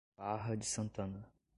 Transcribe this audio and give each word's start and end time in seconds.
Barra 0.17 0.55
de 0.57 0.65
Santana 0.65 1.31